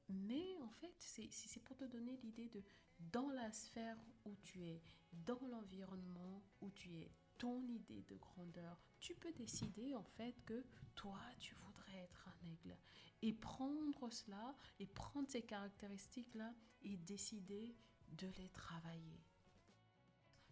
Mais 0.10 0.58
en 0.62 0.70
fait, 0.70 0.94
c'est 0.98 1.64
pour 1.64 1.78
te 1.78 1.86
donner 1.86 2.18
l'idée 2.18 2.50
de 2.50 2.64
dans 3.00 3.30
la 3.30 3.52
sphère 3.52 3.98
où 4.26 4.36
tu 4.38 4.66
es, 4.66 4.82
dans 5.12 5.40
l'environnement 5.48 6.44
où 6.62 6.72
tu 6.72 6.98
es, 6.98 7.12
ton 7.38 7.62
idée 7.68 8.02
de 8.04 8.16
grandeur, 8.16 8.82
tu 9.00 9.14
peux 9.14 9.32
décider 9.34 9.94
en 9.94 10.04
fait 10.04 10.34
que 10.46 10.66
toi, 10.96 11.20
tu 11.38 11.54
voudrais 11.56 11.98
être 12.00 12.28
un 12.28 12.48
aigle. 12.48 12.76
Et 13.22 13.34
prendre 13.34 14.12
cela, 14.12 14.56
et 14.80 14.88
prendre 14.88 15.30
ces 15.30 15.44
caractéristiques-là, 15.44 16.54
et 16.82 16.98
décider 16.98 17.76
de 18.10 18.28
les 18.38 18.50
travailler. 18.50 19.22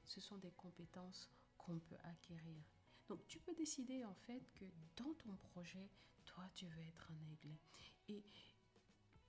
Ce 0.03 0.21
sont 0.21 0.37
des 0.37 0.51
compétences 0.51 1.31
qu'on 1.57 1.79
peut 1.79 1.97
acquérir. 2.03 2.74
Donc 3.07 3.25
tu 3.27 3.39
peux 3.39 3.53
décider 3.53 4.03
en 4.05 4.13
fait 4.13 4.41
que 4.55 4.65
dans 4.95 5.13
ton 5.13 5.35
projet, 5.35 5.89
toi 6.25 6.43
tu 6.55 6.65
veux 6.65 6.81
être 6.81 7.11
un 7.11 7.31
aigle. 7.31 7.55
Et 8.09 8.23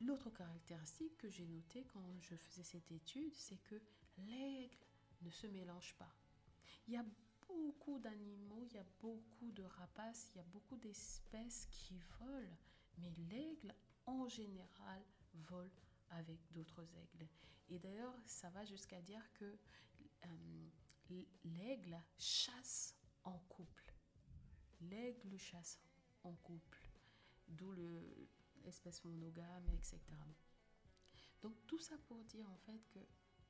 l'autre 0.01 0.31
caractéristique 0.31 1.17
que 1.19 1.29
j'ai 1.29 1.47
notée 1.47 1.85
quand 1.93 2.21
je 2.21 2.37
faisais 2.37 2.63
cette 2.63 2.91
étude, 2.91 3.35
c'est 3.35 3.63
que 3.65 3.81
l'aigle 4.19 4.77
ne 5.23 5.31
se 5.31 5.47
mélange 5.47 5.95
pas. 5.95 6.15
Il 6.87 6.95
y 6.95 6.97
a 6.97 7.05
beaucoup 7.49 7.99
d'animaux, 7.99 8.65
il 8.71 8.75
y 8.75 8.79
a 8.79 8.87
beaucoup 9.01 9.51
de 9.53 9.63
rapaces, 9.63 10.31
il 10.35 10.39
y 10.39 10.41
a 10.41 10.47
beaucoup 10.53 10.77
d'espèces 10.77 11.67
qui 11.71 11.99
volent, 12.21 12.57
mais 12.99 13.13
l'aigle 13.31 13.75
en 14.07 14.29
général 14.29 15.03
vole 15.35 15.71
avec 16.11 16.39
d'autres 16.53 16.87
aigles. 16.97 17.29
Et 17.69 17.79
d'ailleurs, 17.79 18.15
ça 18.25 18.49
va 18.51 18.65
jusqu'à 18.65 19.01
dire 19.01 19.23
que 19.35 19.59
euh, 20.25 21.19
l'aigle 21.45 22.01
chasse 22.19 22.96
en 23.27 23.39
couple. 23.49 23.93
L'aigle 24.81 25.37
chasse 25.37 25.79
en 26.25 26.33
couple, 26.33 26.91
d'où 27.49 27.73
l'espèce 28.65 29.05
monogame, 29.05 29.69
etc. 29.75 30.01
Donc 31.43 31.55
tout 31.67 31.79
ça 31.79 31.97
pour 32.07 32.25
dire 32.25 32.49
en 32.51 32.57
fait 32.59 32.81
que 32.91 32.99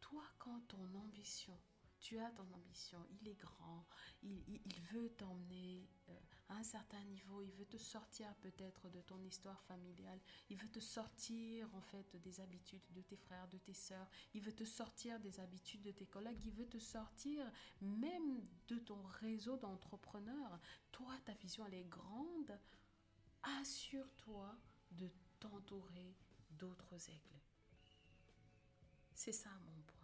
toi, 0.01 0.25
quand 0.39 0.61
ton 0.69 0.95
ambition 0.95 1.59
tu 2.07 2.21
as 2.21 2.31
ton 2.31 2.47
ambition, 2.55 3.05
il 3.21 3.29
est 3.29 3.41
grand, 3.41 3.85
il, 4.23 4.81
veut 4.93 5.09
t'emmener 5.17 5.89
euh, 6.09 6.13
à 6.51 6.55
un 6.59 6.63
certain 6.63 7.03
niveau, 7.03 7.43
il 7.43 7.51
veut 7.55 7.65
te 7.65 7.79
sortir 7.79 8.33
peut-être 8.37 8.89
de 8.91 9.01
ton 9.01 9.21
histoire 9.25 9.61
familiale, 9.65 10.21
il 10.49 10.57
veut 10.57 10.69
te 10.69 10.79
sortir 10.79 11.69
en 11.75 11.81
fait 11.81 12.15
des 12.23 12.41
habitudes 12.41 12.85
de 12.93 13.03
tes 13.03 13.17
frères, 13.17 13.49
de 13.49 13.59
tes 13.59 13.73
sœurs, 13.73 14.09
il 14.35 14.41
veut 14.41 14.55
te 14.55 14.63
sortir 14.63 15.19
des 15.19 15.41
habitudes 15.41 15.83
de 15.83 15.91
tes 15.91 16.07
collègues, 16.07 16.45
il 16.45 16.53
veut 16.53 16.69
te 16.69 16.79
sortir 16.79 17.45
même 17.81 18.47
de 18.69 18.79
ton 18.79 19.03
réseau 19.21 19.57
d'entrepreneurs. 19.57 20.61
Toi, 20.93 21.13
ta 21.25 21.35
vision, 21.35 21.67
elle 21.67 21.75
est 21.75 21.89
grande. 21.89 22.57
Assure-toi 23.61 24.57
de 24.93 25.11
t'entourer 25.41 26.15
d'autres 26.51 26.95
aigles. 27.11 27.41
C'est 29.13 29.33
ça 29.33 29.51
mon 29.51 29.83
point 29.83 29.96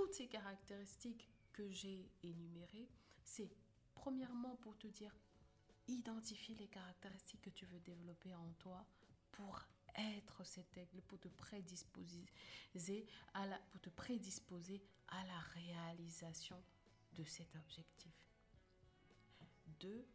toutes 0.00 0.14
ces 0.14 0.28
caractéristiques 0.28 1.28
que 1.52 1.68
j'ai 1.68 2.10
énumérées, 2.22 2.88
c'est 3.22 3.50
premièrement 3.94 4.56
pour 4.56 4.78
te 4.78 4.86
dire, 4.86 5.14
identifie 5.88 6.54
les 6.54 6.68
caractéristiques 6.68 7.42
que 7.42 7.50
tu 7.50 7.66
veux 7.66 7.80
développer 7.80 8.34
en 8.34 8.50
toi 8.58 8.86
pour 9.30 9.62
être 9.94 10.42
cet 10.44 10.74
aigle, 10.78 11.02
pour 11.02 11.20
te 11.20 11.28
prédisposer 11.28 12.24
à 13.34 13.46
la, 13.46 13.58
pour 13.70 13.80
te 13.82 13.90
prédisposer 13.90 14.82
à 15.08 15.22
la 15.26 15.38
réalisation 15.38 16.62
de 17.12 17.24
cet 17.24 17.54
objectif. 17.56 18.14
Deux, 19.80 20.06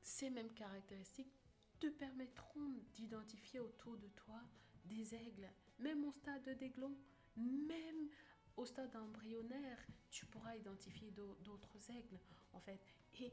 ces 0.00 0.30
mêmes 0.30 0.54
caractéristiques 0.54 1.34
te 1.78 1.88
permettront 1.88 2.72
d'identifier 2.94 3.60
autour 3.60 3.98
de 3.98 4.08
toi 4.08 4.40
des 4.86 5.14
aigles, 5.14 5.52
même 5.78 6.04
au 6.06 6.12
stade 6.12 6.56
d'aiglon, 6.56 6.96
même 7.36 8.08
au 8.56 8.64
stade 8.64 8.94
embryonnaire, 8.96 9.78
tu 10.10 10.26
pourras 10.26 10.56
identifier 10.56 11.10
d'autres 11.10 11.90
aigles, 11.90 12.20
en 12.52 12.60
fait. 12.60 12.80
Et 13.14 13.32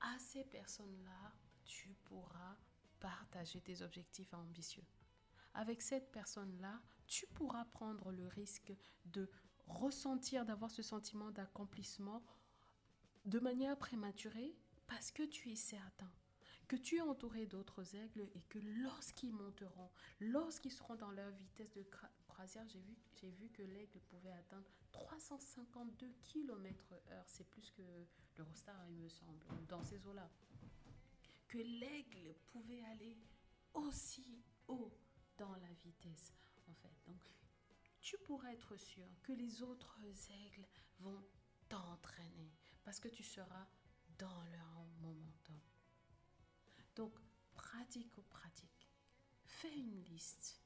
à 0.00 0.18
ces 0.18 0.44
personnes-là, 0.44 1.32
tu 1.64 1.94
pourras 2.04 2.56
partager 3.00 3.60
tes 3.60 3.82
objectifs 3.82 4.32
ambitieux. 4.34 4.84
Avec 5.54 5.82
cette 5.82 6.10
personne-là, 6.12 6.80
tu 7.06 7.26
pourras 7.28 7.64
prendre 7.66 8.10
le 8.12 8.26
risque 8.28 8.72
de 9.06 9.30
ressentir, 9.66 10.44
d'avoir 10.44 10.70
ce 10.70 10.82
sentiment 10.82 11.30
d'accomplissement 11.30 12.22
de 13.24 13.38
manière 13.38 13.76
prématurée 13.76 14.56
parce 14.86 15.10
que 15.12 15.22
tu 15.22 15.50
es 15.50 15.56
certain 15.56 16.10
que 16.72 16.76
tu 16.76 16.96
es 16.96 17.00
entouré 17.02 17.44
d'autres 17.44 17.96
aigles 17.96 18.26
et 18.34 18.40
que 18.48 18.58
lorsqu'ils 18.58 19.34
monteront, 19.34 19.90
lorsqu'ils 20.20 20.72
seront 20.72 20.96
dans 20.96 21.10
leur 21.10 21.30
vitesse 21.32 21.70
de 21.72 21.82
j'ai 23.16 23.30
vu, 23.30 23.48
que 23.50 23.62
l'aigle 23.62 24.00
pouvait 24.00 24.32
atteindre 24.32 24.68
352 24.92 26.12
km 26.22 26.94
heure. 27.10 27.28
C'est 27.28 27.48
plus 27.48 27.70
que 27.70 27.82
l'Eurostar, 28.36 28.88
il 28.88 28.96
me 28.96 29.08
semble, 29.08 29.44
dans 29.68 29.82
ces 29.82 30.06
eaux-là. 30.06 30.28
Que 31.48 31.58
l'aigle 31.58 32.34
pouvait 32.46 32.82
aller 32.84 33.16
aussi 33.74 34.42
haut 34.68 34.92
dans 35.36 35.54
la 35.56 35.72
vitesse, 35.84 36.32
en 36.66 36.74
fait. 36.74 36.94
Donc, 37.06 37.22
tu 38.00 38.18
pourrais 38.18 38.54
être 38.54 38.76
sûr 38.76 39.06
que 39.22 39.32
les 39.32 39.62
autres 39.62 39.98
aigles 40.30 40.66
vont 40.98 41.22
t'entraîner 41.68 42.52
parce 42.82 42.98
que 42.98 43.08
tu 43.08 43.22
seras 43.22 43.66
dans 44.18 44.42
leur 44.44 44.84
momentum. 45.00 45.60
Donc, 46.96 47.18
pratique 47.54 48.16
ou 48.18 48.22
pratique. 48.22 48.90
Fais 49.44 49.76
une 49.76 50.02
liste. 50.04 50.61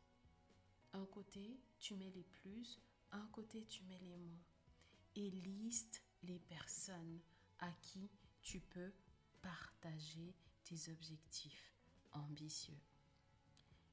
Un 0.93 1.05
côté, 1.07 1.61
tu 1.79 1.95
mets 1.95 2.11
les 2.11 2.25
plus, 2.25 2.81
un 3.13 3.27
côté, 3.29 3.65
tu 3.67 3.85
mets 3.85 3.99
les 3.99 4.17
moins. 4.17 4.43
Et 5.15 5.31
liste 5.31 6.03
les 6.23 6.39
personnes 6.39 7.21
à 7.59 7.71
qui 7.83 8.11
tu 8.43 8.61
peux 8.61 8.93
partager 9.41 10.35
tes 10.65 10.91
objectifs 10.91 11.73
ambitieux. 12.13 12.79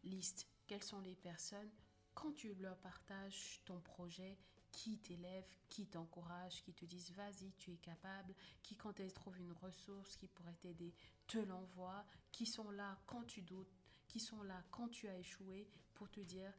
Liste 0.04 0.48
quelles 0.68 0.84
sont 0.84 1.00
les 1.00 1.16
personnes 1.16 1.70
quand 2.14 2.32
tu 2.34 2.54
leur 2.56 2.78
partages 2.78 3.62
ton 3.66 3.80
projet 3.82 4.38
qui 4.72 4.98
t'élève, 4.98 5.46
qui 5.70 5.86
t'encourage, 5.86 6.64
qui 6.64 6.74
te 6.74 6.86
disent 6.86 7.12
vas-y, 7.12 7.54
tu 7.54 7.72
es 7.72 7.78
capable, 7.78 8.34
qui 8.64 8.76
quand 8.76 9.00
elles 9.00 9.14
trouvent 9.14 9.40
une 9.40 9.54
ressource 9.54 10.18
qui 10.18 10.28
pourrait 10.28 10.58
t'aider, 10.62 10.94
te 11.28 11.38
l'envoie, 11.38 12.06
qui 12.32 12.46
sont 12.46 12.72
là 12.72 13.00
quand 13.06 13.24
tu 13.24 13.42
doutes, 13.42 13.78
qui 14.08 14.20
sont 14.20 14.42
là 14.44 14.64
quand 14.72 14.90
tu 14.90 15.08
as 15.08 15.18
échoué 15.18 15.70
pour 15.94 16.10
te 16.10 16.20
dire 16.20 16.52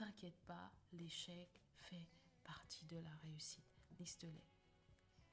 t'inquiète 0.00 0.40
pas, 0.46 0.72
l'échec 0.92 1.60
fait 1.74 2.08
partie 2.42 2.86
de 2.86 2.96
la 2.96 3.14
réussite. 3.22 3.82
Liste-les. 3.98 4.48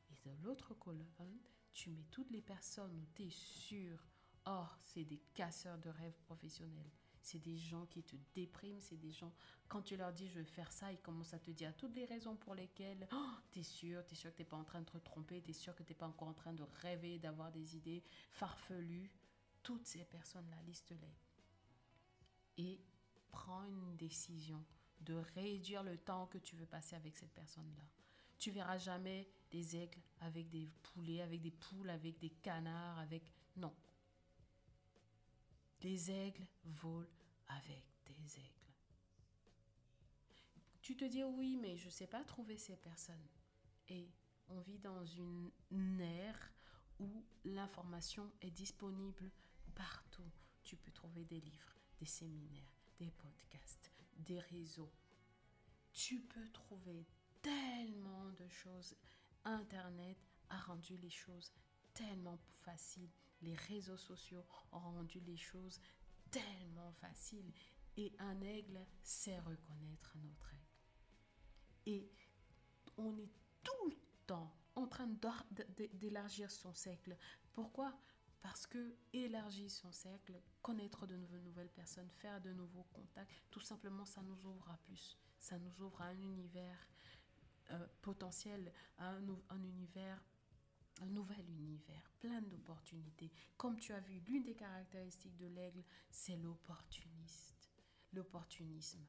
Et 0.09 0.29
de 0.29 0.43
l'autre 0.43 0.74
colonne, 0.74 1.39
tu 1.71 1.89
mets 1.89 2.06
toutes 2.12 2.32
les 2.32 2.41
personnes 2.41 2.93
où 2.99 3.06
tu 3.15 3.27
es 3.27 3.30
sûr, 3.30 4.06
oh, 4.45 4.65
c'est 4.80 5.06
des 5.06 5.21
casseurs 5.34 5.77
de 5.77 5.89
rêves 5.89 6.19
professionnels 6.19 6.91
c'est 7.27 7.39
des 7.39 7.58
gens 7.58 7.86
qui 7.88 8.03
te 8.03 8.15
dépriment, 8.34 8.80
c'est 8.80 8.95
des 8.95 9.12
gens, 9.12 9.34
quand 9.67 9.82
tu 9.82 9.97
leur 9.97 10.13
dis 10.13 10.30
je 10.30 10.39
vais 10.39 10.45
faire 10.45 10.71
ça, 10.71 10.93
ils 10.93 10.99
commencent 10.99 11.34
à 11.34 11.39
te 11.39 11.51
dire 11.51 11.75
toutes 11.75 11.93
les 11.93 12.06
raisons 12.06 12.38
pour 12.38 12.56
lesquelles 12.56 13.06
oh, 13.12 13.32
tu 13.51 13.60
es 13.60 13.63
sûr, 13.63 14.06
tu 14.06 14.13
es 14.13 14.15
sûr 14.15 14.32
que 14.32 14.38
tu 14.38 14.43
n'es 14.43 14.47
pas 14.47 14.56
en 14.56 14.63
train 14.63 14.80
de 14.80 14.89
te 14.89 14.97
tromper, 14.97 15.41
tu 15.41 15.49
es 15.49 15.53
sûr 15.53 15.75
que 15.75 15.84
tu 15.84 15.91
n'es 15.91 15.97
pas 15.97 16.08
encore 16.08 16.30
en 16.30 16.34
train 16.34 16.53
de 16.53 16.63
rêver, 16.82 17.19
d'avoir 17.19 17.51
des 17.51 17.75
idées 17.75 18.01
farfelues. 18.32 19.12
Toutes 19.62 19.86
ces 19.86 20.06
personnes-là, 20.06 20.56
liste-les. 20.65 21.17
Et 22.58 22.80
prends 23.32 23.63
une 23.66 23.96
décision 23.98 24.63
de 25.02 25.16
réduire 25.36 25.84
le 25.84 25.98
temps 25.98 26.28
que 26.28 26.38
tu 26.38 26.56
veux 26.56 26.66
passer 26.66 26.96
avec 26.96 27.16
cette 27.16 27.34
personne-là. 27.34 27.84
Tu 28.40 28.52
verras 28.52 28.78
jamais 28.78 29.28
des 29.52 29.76
aigles 29.76 30.02
avec 30.22 30.50
des 30.50 30.70
poulets, 30.84 31.22
avec 31.22 31.42
des 31.42 31.52
poules, 31.52 31.90
avec 31.90 32.20
des 32.20 32.30
canards, 32.30 33.00
avec... 33.00 33.24
Non, 33.56 33.74
des 35.82 36.12
aigles 36.12 36.48
volent 36.63 37.08
avec 37.48 37.84
des 38.06 38.40
aigles. 38.40 38.74
Tu 40.82 40.96
te 40.96 41.06
dis 41.06 41.24
oui, 41.24 41.58
mais 41.58 41.78
je 41.78 41.86
ne 41.86 41.92
sais 41.92 42.08
pas 42.08 42.24
trouver 42.24 42.58
ces 42.58 42.78
personnes. 42.78 43.28
Et 43.90 44.10
on 44.50 44.60
vit 44.62 44.80
dans 44.80 45.06
une 45.06 46.00
ère 46.00 46.54
où 47.00 47.26
l'information 47.44 48.32
est 48.42 48.52
disponible 48.52 49.32
partout. 49.76 50.30
Tu 50.63 50.76
peux 50.78 50.92
trouver 50.92 51.26
des 51.26 51.40
livres, 51.40 51.76
des 52.00 52.06
séminaires, 52.06 52.77
des 52.99 53.12
podcasts, 53.12 53.91
des 54.17 54.39
réseaux. 54.39 54.91
Tu 55.93 56.19
peux 56.21 56.49
trouver 56.51 57.05
tellement 57.41 58.31
de 58.31 58.47
choses. 58.49 58.95
Internet 59.43 60.17
a 60.49 60.60
rendu 60.60 60.97
les 60.97 61.10
choses 61.10 61.51
tellement 61.93 62.38
faciles 62.62 63.10
les 63.41 63.55
réseaux 63.55 63.97
sociaux 63.97 64.45
ont 64.71 64.79
rendu 64.79 65.19
les 65.21 65.38
choses 65.38 65.79
tellement 66.31 66.91
faciles 66.93 67.51
et 67.95 68.13
un 68.19 68.41
aigle 68.41 68.86
sait 69.03 69.39
reconnaître 69.39 70.15
un 70.17 70.29
autre 70.29 70.53
aigle. 70.53 70.65
Et 71.86 72.12
on 72.97 73.17
est 73.17 73.31
tout 73.63 73.89
le 73.89 73.95
temps 74.25 74.53
en 74.75 74.88
train 74.88 75.10
d'élargir 75.93 76.51
son 76.51 76.73
cercle. 76.73 77.17
Pourquoi? 77.53 77.97
Parce 78.41 78.67
que 78.67 78.95
élargir 79.13 79.69
son 79.69 79.91
cercle, 79.91 80.39
connaître 80.62 81.06
de 81.08 81.17
nouvelles 81.17 81.71
personnes, 81.71 82.10
faire 82.10 82.39
de 82.41 82.54
nouveaux 82.54 82.88
contacts, 82.93 83.32
tout 83.50 83.60
simplement, 83.60 84.06
ça 84.06 84.21
nous 84.21 84.45
ouvre 84.45 84.69
à 84.69 84.78
plus. 84.78 85.17
Ça 85.39 85.58
nous 85.58 85.82
ouvre 85.82 86.02
à 86.02 86.06
un 86.06 86.19
univers 86.19 86.88
euh, 87.71 87.88
potentiel, 88.02 88.71
un 89.00 89.19
univers 89.63 90.23
un 91.02 91.08
nouvel 91.08 91.50
univers, 91.50 92.10
plein 92.19 92.41
d'opportunités. 92.41 93.32
Comme 93.58 93.78
tu 93.78 93.93
as 93.93 94.00
vu, 94.00 94.19
l'une 94.28 94.43
des 94.43 94.56
caractéristiques 94.56 95.38
de 95.38 95.47
l'aigle, 95.47 95.84
c'est 96.10 96.36
l'opportuniste, 96.38 97.69
l'opportunisme. 98.13 99.06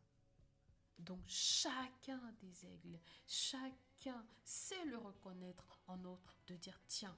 Donc 0.98 1.20
chacun 1.26 2.20
des 2.40 2.66
aigles, 2.66 2.98
chacun 3.26 4.24
sait 4.42 4.84
le 4.86 4.98
reconnaître 4.98 5.80
en 5.86 6.04
autre, 6.04 6.36
de 6.48 6.56
dire 6.56 6.80
tiens, 6.88 7.16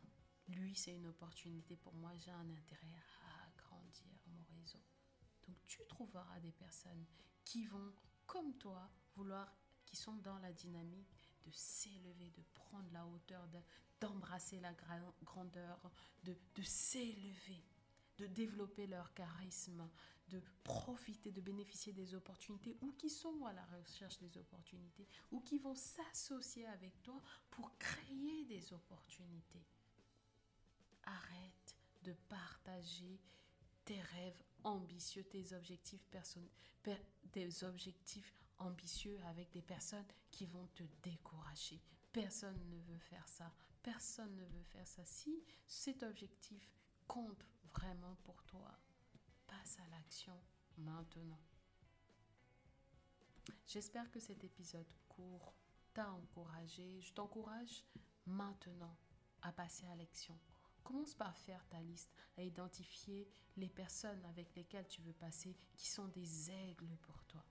lui 0.51 0.75
c'est 0.75 0.95
une 0.95 1.07
opportunité 1.07 1.77
pour 1.77 1.95
moi, 1.95 2.13
j'ai 2.17 2.31
un 2.31 2.51
intérêt 2.51 2.95
à 3.23 3.47
agrandir 3.49 4.07
mon 4.27 4.45
réseau. 4.57 4.81
Donc 5.47 5.57
tu 5.67 5.81
trouveras 5.89 6.41
des 6.41 6.53
personnes 6.53 7.05
qui 7.45 7.67
vont, 7.67 7.93
comme 8.27 8.55
toi, 8.55 8.91
vouloir, 9.17 9.53
qui 9.85 9.97
sont 9.97 10.17
dans 10.17 10.39
la 10.39 10.53
dynamique 10.53 11.13
de 11.45 11.51
s'élever, 11.51 12.31
de 12.31 12.43
prendre 12.55 12.91
la 12.93 13.07
hauteur, 13.07 13.49
d'embrasser 14.01 14.61
la 14.61 14.73
grandeur, 15.25 15.91
de, 16.23 16.37
de 16.55 16.63
s'élever, 16.63 17.65
de 18.19 18.27
développer 18.27 18.87
leur 18.87 19.13
charisme, 19.15 19.89
de 20.29 20.41
profiter, 20.63 21.33
de 21.33 21.41
bénéficier 21.41 21.93
des 21.93 22.15
opportunités 22.15 22.77
ou 22.83 22.93
qui 22.93 23.11
sont 23.11 23.45
à 23.47 23.53
la 23.53 23.65
recherche 23.67 24.19
des 24.19 24.37
opportunités 24.39 25.07
ou 25.33 25.41
qui 25.41 25.59
vont 25.59 25.75
s'associer 25.75 26.67
avec 26.69 27.03
toi 27.03 27.21
pour 27.51 27.77
créer 27.79 28.45
des 28.45 28.73
opportunités. 28.73 29.65
Arrête 31.11 31.77
de 32.03 32.13
partager 32.29 33.21
tes 33.85 34.01
rêves 34.01 34.43
ambitieux, 34.65 35.25
tes 35.25 35.53
objectifs 35.53 36.07
personnels, 36.07 36.51
objectifs 37.63 38.35
ambitieux 38.59 39.19
avec 39.27 39.51
des 39.51 39.63
personnes 39.63 40.07
qui 40.31 40.47
vont 40.47 40.67
te 40.75 40.85
décourager. 41.03 41.81
Personne 42.13 42.59
ne 42.69 42.79
veut 42.81 42.99
faire 42.99 43.27
ça. 43.29 43.53
Personne 43.83 44.35
ne 44.37 44.45
veut 44.45 44.65
faire 44.65 44.87
ça. 44.87 45.05
Si 45.05 45.43
cet 45.67 46.03
objectif 46.03 46.71
compte 47.07 47.45
vraiment 47.73 48.17
pour 48.25 48.43
toi, 48.45 48.79
passe 49.47 49.79
à 49.81 49.89
l'action 49.91 50.39
maintenant. 50.77 51.41
J'espère 53.67 54.11
que 54.11 54.21
cet 54.21 54.45
épisode 54.45 54.91
court 55.09 55.55
t'a 55.95 56.11
encouragé. 56.13 57.01
Je 57.01 57.13
t'encourage 57.13 57.85
maintenant 58.27 58.97
à 59.43 59.53
passer 59.53 59.87
à 59.87 59.97
l'action. 59.97 60.39
Commence 60.83 61.15
par 61.15 61.37
faire 61.37 61.65
ta 61.69 61.81
liste, 61.81 62.13
à 62.37 62.43
identifier 62.43 63.29
les 63.57 63.69
personnes 63.69 64.25
avec 64.27 64.55
lesquelles 64.55 64.89
tu 64.89 65.03
veux 65.03 65.13
passer 65.13 65.57
qui 65.77 65.89
sont 65.89 66.09
des 66.09 66.51
aigles 66.51 66.97
pour 67.03 67.23
toi 67.25 67.45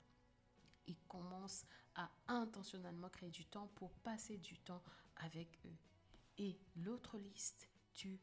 et 0.87 0.95
commence 1.07 1.65
à 1.95 2.09
intentionnellement 2.27 3.09
créer 3.09 3.29
du 3.29 3.45
temps 3.45 3.67
pour 3.75 3.91
passer 3.99 4.37
du 4.37 4.57
temps 4.59 4.83
avec 5.17 5.59
eux. 5.65 5.77
Et 6.37 6.57
l'autre 6.77 7.17
liste, 7.17 7.69
tu 7.93 8.19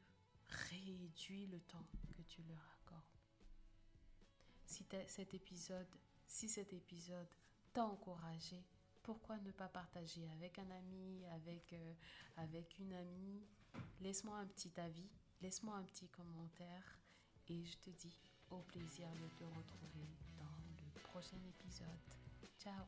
réduis 0.49 1.47
le 1.47 1.61
temps 1.61 1.87
que 2.15 2.23
tu 2.23 2.43
leur 2.45 2.65
accordes. 2.81 3.05
Si 4.65 4.85
cet 5.07 5.35
épisode, 5.35 5.87
si 6.27 6.49
cet 6.49 6.73
épisode 6.73 7.29
t'a 7.73 7.85
encouragé, 7.85 8.65
pourquoi 9.03 9.39
ne 9.39 9.53
pas 9.53 9.69
partager 9.69 10.29
avec 10.31 10.59
un 10.59 10.71
ami, 10.71 11.25
avec, 11.27 11.73
euh, 11.73 11.95
avec 12.37 12.79
une 12.79 12.93
amie? 12.93 13.47
Laisse-moi 14.01 14.37
un 14.37 14.47
petit 14.47 14.73
avis, 14.81 15.11
laisse-moi 15.41 15.77
un 15.77 15.85
petit 15.85 16.09
commentaire 16.09 16.99
et 17.49 17.65
je 17.65 17.77
te 17.79 17.91
dis 17.91 18.17
au 18.51 18.59
plaisir 18.63 19.09
de 19.11 19.29
te 19.39 19.45
retrouver 19.45 20.09
dans 20.39 20.45
le 20.95 21.01
prochain 21.03 21.41
épisode. 21.49 21.87
Ciao 22.59 22.87